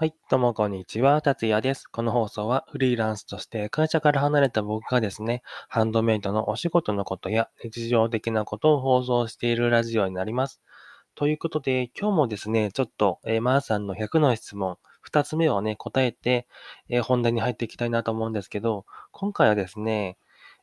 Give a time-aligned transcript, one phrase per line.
[0.00, 1.86] はい、どうもこんにちは、達也です。
[1.86, 10.62] この放送はフリーランスとして会社から離れた僕がですね、ハンドメイドのお仕事のことや日常的なことを放送しているラジオになります。
[11.14, 16.46] ということで、今日もですね、ちょっと、えー、マーさんの100の質問、2つ目をね、答えて、
[16.88, 20.16] えー本題に入っていきたいなと思うんですけど、今回はですね、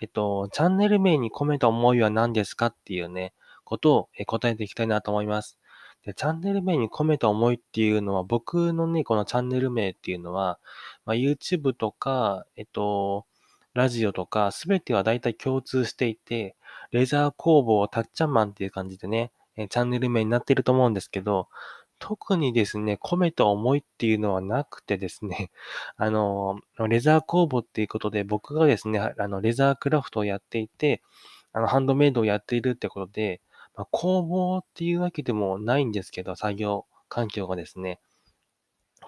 [0.00, 5.59] えっと、チャンネル名に込めた思いは何ですかっていうね、ことをえー答えていきたいなと思います。
[6.04, 10.58] で、チャンネル名に込めた思いっていうのは、僕のね、このチャンネル名っていうのは、
[11.04, 13.26] まあ、YouTube とか、えっと、
[13.74, 16.56] ラジオとか、すべては大体共通していて、
[16.90, 21.48] レザー工房たっちゃんマンっていう感じでね、えチャンネル名になっていると思うんですけど、
[22.00, 25.50] 特にですね、込めた思いっていうのはなくてですね、
[25.96, 26.58] あの、
[26.88, 31.02] レザー工房っていうことで、僕がですね、あの、レザークラフトをやっていて、
[31.52, 33.42] あの、ハンドメイドをやっているってことで、
[33.80, 37.98] まあ、工房っていうわけでもないんですけど、作業環境がですね、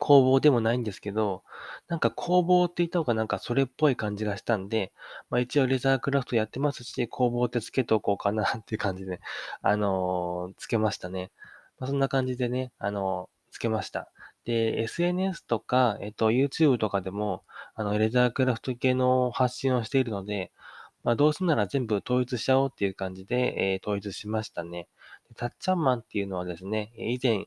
[0.00, 1.44] 工房でもないんですけど、
[1.88, 4.94] なんか工房って言った方がなんかそれっぽい感じがしたんで、
[5.28, 9.20] まあ一応レザークラフトやってますし、工房ってつけておこうかなっていう感じで、
[9.60, 11.30] あのーつけましたね。
[11.78, 14.10] まあそんな感じでね、あのーつけました。
[14.46, 17.44] で、SNS とか、えっと、YouTube とかでも、
[17.74, 20.52] あの、レザークラフト系の発信をしているので、
[21.04, 24.88] まあ、どうすんなら全部統一しちゃおうっていう感じで、えー統一しましたね。
[25.28, 27.46] でタッチャンマンっていうのはですね、以前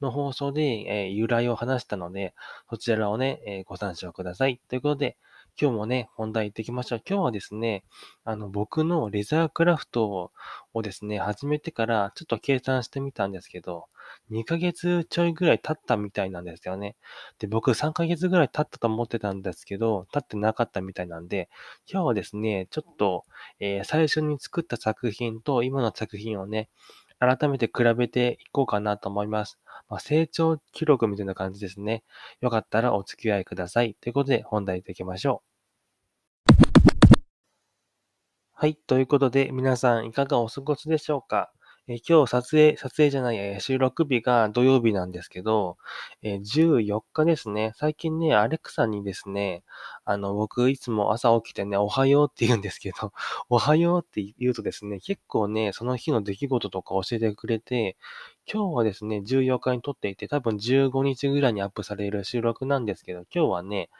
[0.00, 2.34] の放送で、えー由来を話したので、
[2.70, 4.60] そちらをね、えーご参照ください。
[4.68, 5.16] ということで、
[5.60, 7.02] 今日もね、本題行ってきましょう。
[7.08, 7.82] 今日はですね、
[8.24, 10.30] あの、僕のレザークラフト
[10.74, 13.86] をですね、始めてからちょっと計算してみたんですけど、
[14.28, 16.94] 2ヶ月ちょいぐらい経ったみたいなんですよね。
[17.38, 21.48] で、僕3ヶ月ぐらい経ったと思ってたんですけど、経ってなかったみたいなんで、
[21.90, 23.24] 今日はですね、ちょっと、
[23.58, 26.68] えー最初に作った作品と今の作品をね、
[27.18, 29.58] 改めて比べていこうかなと思います。
[29.88, 32.04] まあ、成長記録みたいな感じですね。
[32.40, 33.94] よかったらお付き合いください。
[34.00, 35.56] ということで本題でいきましょう。
[38.58, 38.76] はい。
[38.86, 41.52] ということで、皆さんいかがお過ごしでしょうか？
[41.88, 45.76] え今日撮影、撮影じゃない、え収録日が土曜日なんですけど、
[46.20, 47.74] え14日ですね。
[47.76, 49.62] 最近ね、アレクサにですね、
[50.04, 53.12] あの、僕いつも朝起きてね、おはようって言うんですけど、
[53.50, 57.96] おはようって言うとですね、結構ね、その日の出来事とか教えてくれて、
[58.52, 63.90] 今日はですね、14日に撮っていて、多分15日ぐらいにアップされる収録なんですけど、今日はね、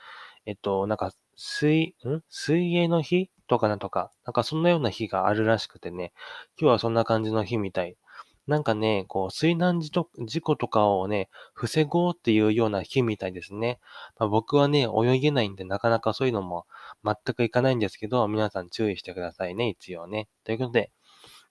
[0.45, 2.23] えっと、なんか、水、ん？
[2.31, 6.13] 水泳の日とかなんとか、なんかそんなような日があるらしくてね、
[6.61, 7.97] 今日はそんな感じの日みたい。
[8.47, 9.91] なんかね、こう、水難事
[10.41, 13.81] 故とかをね、防ごうっていうような日みたいですね。
[14.19, 16.65] まあ、僕はね、泳げないんで、なかなかそういうのも
[17.05, 20.29] 全くいかないんですけど、皆さん注意してくださいね、一応ね。
[20.45, 20.93] ということで、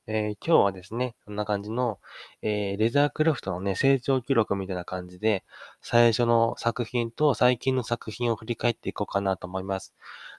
[0.07, 1.99] えー今日はですね、こんな感じの、
[2.43, 5.43] えーレザークラフトのね、成長記録みたいな感じで、
[5.81, 9.95] 最初の作品と最近の作品を振り返っていこうかなと思います。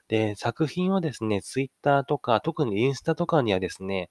[0.07, 4.09] で、作品はですね、ツイッターとか、特にインスタとかにはですね、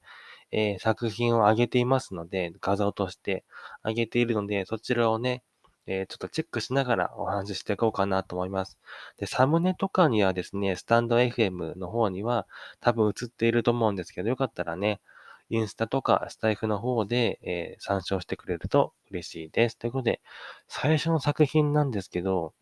[0.52, 3.44] えー作品を上げていますので、画像として
[3.84, 5.42] 上げているので、そちらをね、
[5.86, 8.78] えーちょっとチェックしながらお話ししていこうかなと思います。
[9.18, 12.46] で、サムネとかにはですね、スタンド FM の方には
[12.80, 15.00] 多分映っていると思うんですけど、よかったらね、
[15.48, 19.78] インスタとかスタイフの方で、えー参照してくれると嬉しいです。
[19.78, 20.20] ということで、
[20.68, 22.52] 最初の作品なんですけど、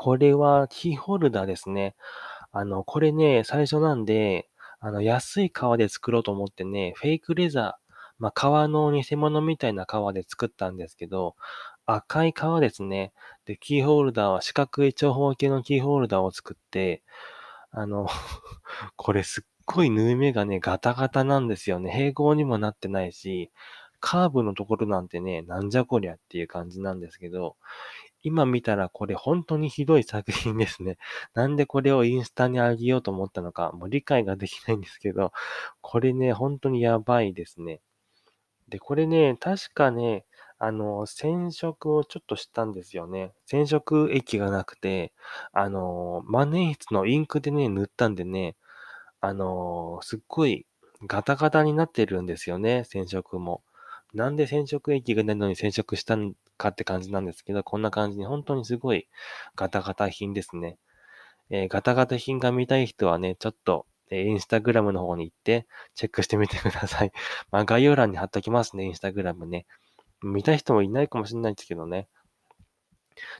[0.00, 1.96] これはキーホルダーですね。
[2.52, 4.48] あの、これね、最初なんで、
[4.78, 11.34] あの、安い革で作ろうと思ってね、フェイクレザー、まあ、革の偽物みたいな革で作ったんですけど、
[11.84, 13.12] 赤い革ですね。
[13.44, 17.02] で、キーホルダーは四角い長方形のキーホルダーを作って、
[17.72, 18.06] あの、
[18.94, 21.90] これすっごい縫い目がね、ガタガタなんですよね。
[21.90, 23.50] 平行にもなってないし、
[23.98, 27.56] カーブのところなんてね、なんじゃこりゃっていう感じなんですけど、
[28.22, 30.98] 今見たらこれ本当にひどい作品ですね。
[31.34, 35.32] なんでこれをインスタに上げようと思ったのか、もう理解ができないんですけど、
[35.80, 37.80] これね、本当にやばいですね。
[38.68, 40.24] で、これね、確かね、
[40.58, 43.32] あの、染色をちょっとしたんですよね。
[43.46, 45.12] 染色液がなくて、
[45.52, 48.56] あの、万年筆のインクでね、塗ったんでね、
[49.20, 50.66] あの、すっごい
[51.06, 53.62] ガタガタになってるんですよね、染色も。
[54.14, 59.08] なんで染色液がないのに染色したんかって感じなんですけど、こんな感じに本当にすごい
[59.56, 60.78] ガタガタ品ですね。
[61.50, 67.12] えーガタガタ品が見たい人はね、ちょっと、えインスタグラムの方に行ってチェックしてみてください。
[67.52, 69.66] まあ概要欄に貼っときますね、インスタグラムね。
[70.22, 72.08] 見たい人もいないかもしれないですけどね。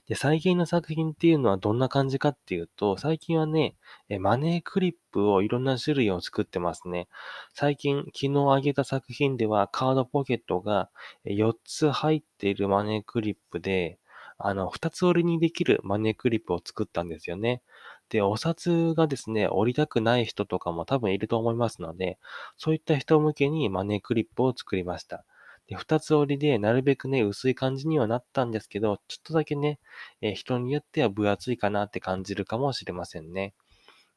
[0.07, 3.77] で、最近の作品っていうのはどんな感じかっていうと、最近はね、
[4.09, 7.09] えマネークリップをいろんな種類を作ってますね。
[7.55, 10.91] 最近、昨日あげた作品ではカードポケットが
[11.25, 13.99] 4つ入っているマネークリップで、
[14.39, 17.63] あの、二つ折りにできるマネークリップを作ったんですよね。
[18.09, 22.19] で、お札がですね、折りたくない人とかも多分いると思いますので、
[22.57, 25.25] そういった人向けにマネークリップを作りました。
[25.69, 29.79] で、二つ折りで、なるべくね、薄い感じにはなったんですけど、ちょっとだけね、
[30.23, 33.55] えー人によっては分厚いかなって感じるかもしれませんね。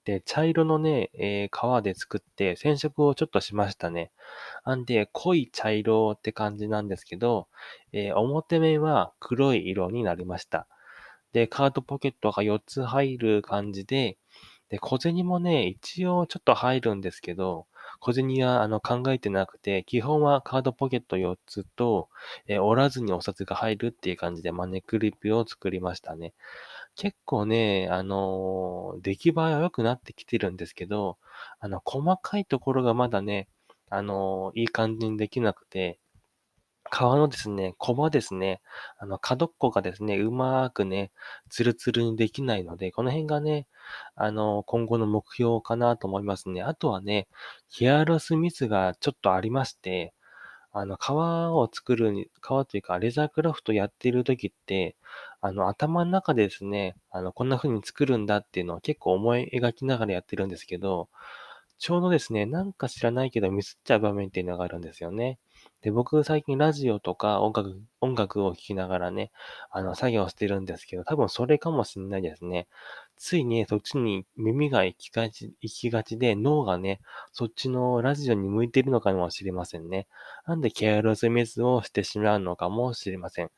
[0.06, 4.12] で、茶色のね、えー革で作って染色をちょっとしましたね。
[4.66, 7.48] なんで、濃い茶色って感じなんですけど、
[7.94, 10.68] えー表面は黒い色になりました。
[11.34, 14.18] で、カードポケットが4つ入る感じで、
[14.70, 17.68] で、小銭もね、一応ちょっと入るんですけど、
[18.02, 22.10] 小銭はあの考えてなくて、基本はカードポケット4つと、
[22.48, 26.34] えー折らずにお札が入るっていう感じでマネクリップを作りましたね。
[26.96, 31.20] 結構ね、あのー出来栄えは良くなってきてるんですけど、
[31.62, 33.50] あの、細かいところがまだね、
[33.90, 36.01] あのーいい感じにできなくて、
[36.90, 38.62] 皮のですね、コマですね、
[38.98, 41.12] あの、角っこがですね、うまーくね、
[41.50, 43.68] ツルツルにできないので、この辺がね、
[44.16, 46.62] あの、今後の目標かなと思いますね。
[46.64, 47.28] あとはね、
[47.70, 50.14] ケアロスミスがちょっとありまして、
[50.74, 54.96] あの、革を作るに、革というか、レザークラフトやってる時って、
[55.42, 61.10] あの、頭の中でですね、あの、こんな風に作るんだっていうのを結構思い描きながらやってるんですけど、
[61.78, 65.40] ちょうどですね、なんか知らないけどミスっちゃう場面っていうのがあるんですよね。
[65.82, 69.32] で、僕最近ラジオとか音楽、音楽を聴きながらね、
[69.72, 72.68] あの、作業してるんですけど、多分それかもしれないですね。
[73.18, 77.02] ついね、そっちに耳が行きがち、行きがちで、脳がね、
[77.32, 80.08] そっちのラジオに向いてるのかもしれませんね。
[80.46, 83.50] なんでケアロスミスをしてしまうのかもしれません。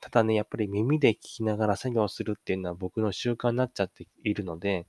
[0.00, 4.86] ただね、やっぱり耳で聞きながら作業するっていうのは僕の習慣になっちゃっているので、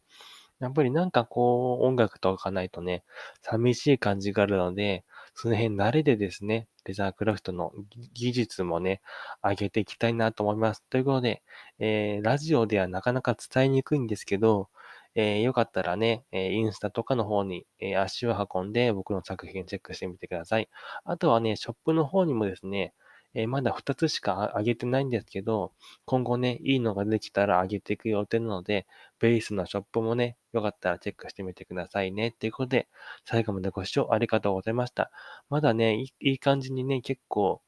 [0.60, 3.04] やっぱりなんかこう、音楽とかないとね、
[3.42, 5.04] 寂しい感じがあるので、
[5.36, 7.72] その辺慣れでですね、レザークラフトの
[8.14, 9.02] 技術もね、
[9.42, 10.84] 上げていきたいなと思います。
[10.90, 11.44] ということで、
[11.80, 14.70] えー、ラジオではなかなか伝えにくいんですけど、
[15.16, 20.70] えー、よかったらね、えー、インスタとかの方に、え、足を運んで僕の作品チェックしてみてください。
[21.06, 22.94] あとはね、ショップの方にもですね、
[23.36, 25.74] えーまだ2つしか上げてないんですけど、
[26.06, 28.88] 今後ね、いいのができたら上げていく予定なので、
[29.20, 32.32] ベースのショップもね、よかったらチェックしてみてくださいね。
[32.32, 32.88] ということで、
[33.26, 35.12] 最後までご視聴ありがとうございました。
[35.50, 37.62] まだね、いい感じにね、結構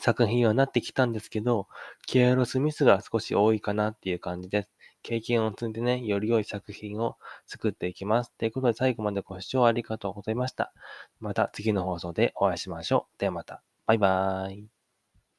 [0.00, 1.68] 作品はなってきたんですけど、
[2.06, 4.70] ケアロスミスが少し多いかなっていう感じです。
[5.02, 7.16] 経験を積んでね、より良い作品を
[7.46, 8.32] 作っていきます。
[8.38, 10.72] ということで、最後までご視聴ありがとうございました。
[11.20, 13.20] また次の放送でお会いしましょう。
[13.20, 13.69] ではまた。
[13.90, 14.79] バイバイ。